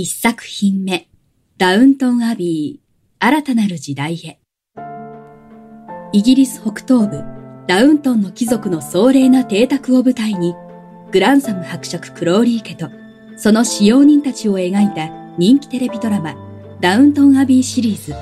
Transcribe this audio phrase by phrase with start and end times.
[0.00, 1.08] 一作品目
[1.56, 4.38] ダウントンアビー新たなる時代へ。
[6.12, 7.24] イギリス北東部
[7.66, 10.54] ダウントンの貴族の壮麗な邸宅を舞台に
[11.10, 12.90] グランサム伯爵クローリー家と
[13.36, 16.36] その使用人たちを描いた人気テレビドラマ
[16.78, 18.14] ダウントンアビーシリーズ。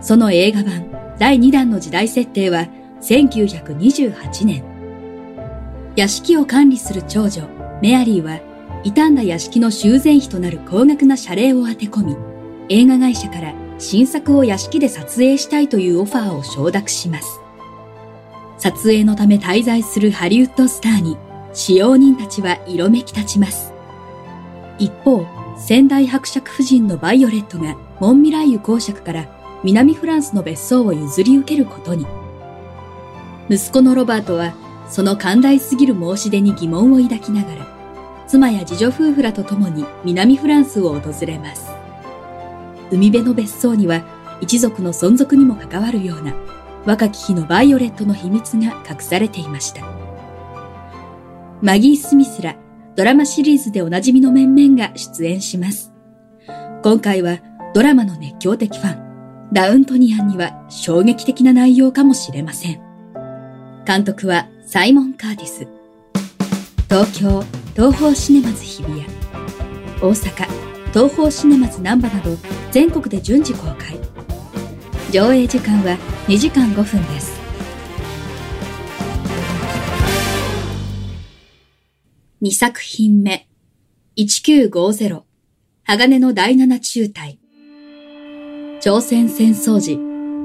[0.00, 2.66] その映画版第2弾の時代設定は
[3.00, 4.64] 1928年。
[5.94, 7.46] 屋敷を管理する長女
[7.80, 8.47] メアリーは
[8.84, 12.16] 傷んだ屋敷の修繕費となる高額な謝礼を当て込み、
[12.68, 17.40] 映画会社から新作を屋敷で撮影したいというオファーを承諾します。
[18.58, 21.16] 撮影のため滞在するハリウッドスターに、
[21.52, 23.72] 使用人たちは色めき立ちます。
[24.78, 25.26] 一方、
[25.56, 29.28] 仙台伯爵夫人のバイオレットがモンミライユ公爵から
[29.64, 32.06] 南フランスの別荘を譲り受けることに。
[33.50, 34.54] 息子のロバートは、
[34.88, 37.77] その寛大すぎる申し出に疑問を抱きながら、
[38.28, 41.70] 妻や次女夫婦らと共に南フランスを訪れます。
[42.90, 44.02] 海辺の別荘には
[44.40, 46.34] 一族の存続にも関わるような
[46.86, 49.82] 若き日のバイオレットの秘密が隠されていました。
[51.60, 52.56] マギー・スミスら
[52.94, 55.92] ドラマシリーズでおなじみの面々が出演します。
[56.82, 57.38] 今回は
[57.74, 62.80] ドラマの熱狂的ファン、ダウントニアンには衝撃的な内容かもしれません。
[63.86, 65.66] 監督はサイモン・カーティス。
[66.88, 67.44] 東京、
[67.78, 69.04] 東方シネマズ日比谷、
[70.02, 70.48] 大阪、
[70.92, 72.36] 東方シネマズ南波など
[72.72, 73.96] 全国で順次公開。
[75.12, 77.40] 上映時間は2時間5分です。
[82.42, 83.46] 2作品目、
[84.16, 85.22] 1950、
[85.84, 87.38] 鋼の第七中隊。
[88.80, 89.96] 朝鮮戦争時、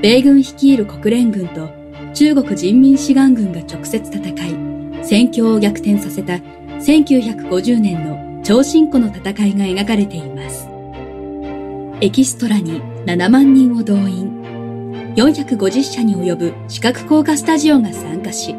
[0.00, 1.68] 米軍率いる国連軍と
[2.14, 6.38] 中国人民志願軍が直接戦い、戦況を逆転させた
[6.78, 10.68] 1950年の超新湖の戦いが描かれています。
[12.00, 18.54] エキストラに7万人を動員、450社に及ぶ視覚効果スタジオが参加し、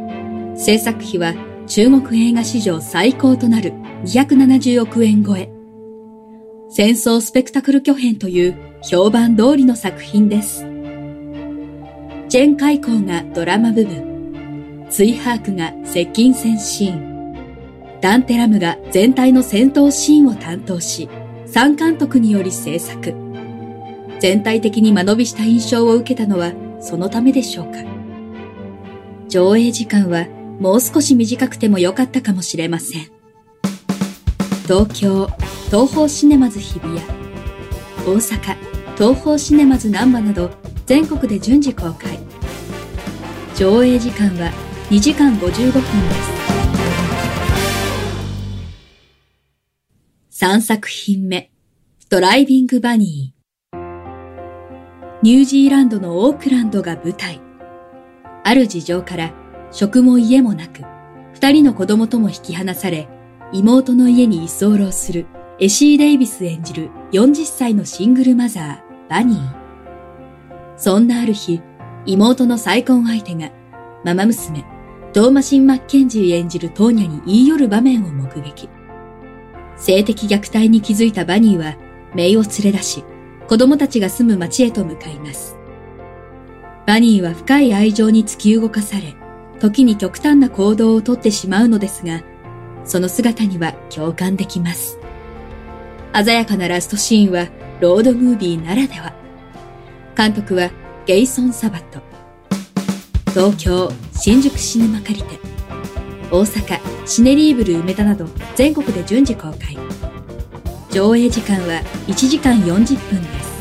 [0.56, 1.36] 制作費は
[1.68, 3.74] 中国映画史上最高となる
[4.04, 5.50] 270億円超え。
[6.70, 10.66] 戦争スペクタクル巨編という評判通りの作品です。
[12.30, 17.07] チェン海溝がドラマ部分、ツイハークが接近戦シーン、
[18.02, 21.10] ダンテラムが全体の戦闘シーンを担当し、
[21.46, 23.14] 三監督により制作。
[24.20, 27.80] 全体的に間延びした印象を受けたのはそのためでしょうか。
[29.28, 30.28] 上映時間は
[30.60, 33.08] もう少し短くてもよかったかもしれません。
[34.64, 35.28] 東京、
[35.68, 37.00] 東方シネマズ日比谷、
[38.06, 38.56] 大阪、
[38.96, 40.52] 東方シネマズ南波など
[40.86, 42.20] 全国で順次公開。
[43.56, 44.52] 上映時間は
[44.90, 46.47] 2時間55分です。
[50.40, 51.50] 3作品目、
[52.12, 53.78] ドライビングバニー。
[55.24, 57.42] ニュージーランドのオークランドが舞台。
[58.44, 59.34] ある事情から
[59.72, 60.84] 職も家もなく、
[61.34, 63.10] 二人の子供とも引き離され、
[63.52, 65.26] 妹の家に居候する
[65.60, 70.78] エシー・デイビス演じる40歳のシングルマザー、バニー。
[70.78, 71.64] そんなある日、
[72.06, 73.50] 妹の再婚相手が、
[74.06, 74.64] ママ娘、
[75.14, 78.70] トーマシン・マッケンジー演じるトーニャに言い寄る場面を目撃。
[79.78, 81.76] 性的虐待に気づいたバニーは、
[82.14, 83.04] メイを連れ出し、
[83.48, 85.56] 子供たちが住む町へと向かいます。
[86.86, 89.16] バニーは深い愛情に突き動かされ、
[89.60, 92.24] 時に極端な行動をとってしまうのですが、
[92.86, 94.98] その姿には共感できます。
[96.14, 97.48] 鮮やかなラストシーンは
[97.80, 99.14] ロードムービーならでは。
[100.16, 100.72] 監督は
[101.06, 102.02] ゲイソン・サバット。
[103.32, 105.47] 東京、新宿シネマ借りて。
[106.30, 108.26] 大阪、シネリーブル梅田など
[108.56, 109.78] 全国で順次公開。
[110.92, 113.58] 上映時間は1時間40分です。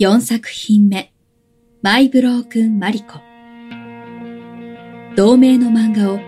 [0.00, 1.12] 4作品目、
[1.82, 3.20] マイブロークン・マリコ。
[5.14, 6.18] 同名の漫画を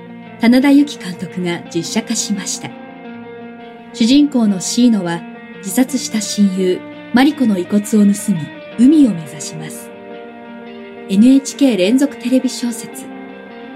[0.40, 2.70] 棚田由紀監督が実写化しました。
[3.92, 5.20] 主人公のシーノは
[5.58, 6.80] 自殺した親友、
[7.12, 8.14] マリコの遺骨を盗み、
[8.78, 9.89] 海を目指します。
[11.10, 13.04] NHK 連続テレビ小説、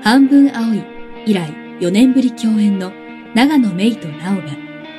[0.04, 0.84] 半分青い
[1.26, 1.50] 以来
[1.80, 2.92] 4年ぶり共演の
[3.34, 4.44] 長野メイとナオが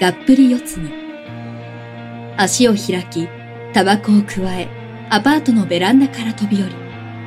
[0.01, 0.91] がっぷり四つに。
[2.35, 3.29] 足を開き、
[3.71, 4.67] タバコを加え、
[5.09, 6.75] アパートのベランダから飛び降り、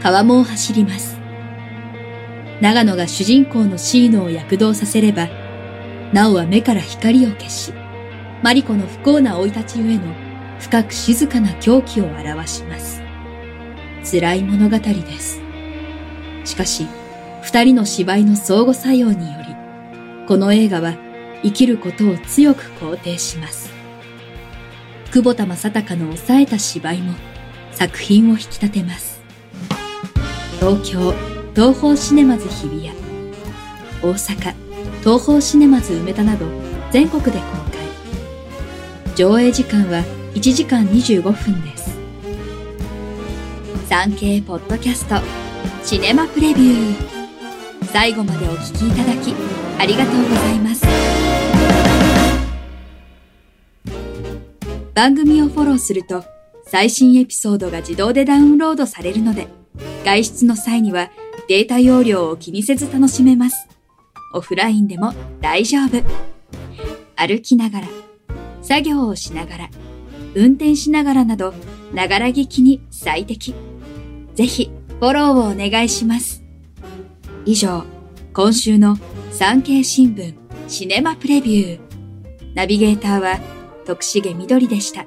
[0.02, 1.16] 川面を走ります。
[2.60, 5.30] 長野が主人公のシーノを躍動させれば、
[6.12, 7.72] ナオは目から光を消し、
[8.42, 10.02] マリコの不幸な生い立ちゆえの
[10.58, 13.07] 深く静かな狂気を表します。
[14.10, 15.38] 辛い物語です。
[16.46, 16.86] しかし、
[17.42, 19.54] 二人の芝居の相互作用により、
[20.26, 20.94] この映画は
[21.42, 23.70] 生きることを強く肯定します。
[25.10, 27.14] 久保田正孝の抑えた芝居も
[27.72, 29.20] 作品を引き立てます。
[30.58, 31.12] 東京、
[31.54, 32.92] 東宝シネマズ日比谷、
[34.02, 34.54] 大阪、
[35.00, 36.46] 東宝シネマズ梅田など
[36.90, 39.14] 全国で公開。
[39.14, 40.02] 上映時間は
[40.32, 41.97] 1時間25分です。
[43.88, 45.14] 産経ポッドキャスト
[45.82, 47.84] シネマプレビュー。
[47.86, 49.34] 最後までお聞きいただき
[49.78, 50.84] ありがとうございます。
[54.92, 56.22] 番組をフォローすると
[56.66, 59.48] 最新エピソードが自動でダウンロードされるので
[60.04, 61.10] 外出の際には
[61.48, 63.68] データ容量を気にせず楽しめます。
[64.34, 66.02] オフラインでも大丈夫。
[67.16, 67.88] 歩きながら
[68.60, 69.70] 作業をしながら
[70.34, 71.54] 運転しながらなど
[71.94, 73.54] ながら聞きに最適。
[74.38, 74.70] ぜひ
[75.00, 76.44] フォローをお願いします。
[77.44, 77.82] 以上、
[78.32, 78.96] 今週の
[79.32, 80.32] 産経新聞
[80.68, 81.80] シネマプレビュー。
[82.54, 83.40] ナビゲーターは
[83.84, 85.06] 徳重みどりでした。